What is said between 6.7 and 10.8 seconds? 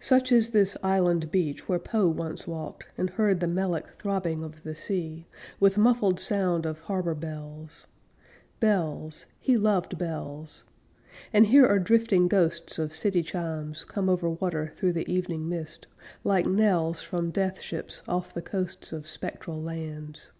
harbor bells Bells he loved bells!